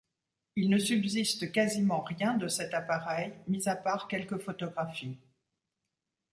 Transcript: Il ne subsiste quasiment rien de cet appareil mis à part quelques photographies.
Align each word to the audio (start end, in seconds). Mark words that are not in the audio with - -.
Il 0.55 0.71
ne 0.71 0.79
subsiste 0.79 1.51
quasiment 1.51 2.01
rien 2.01 2.33
de 2.35 2.47
cet 2.47 2.73
appareil 2.73 3.35
mis 3.47 3.69
à 3.69 3.75
part 3.75 4.07
quelques 4.07 4.39
photographies. 4.39 5.19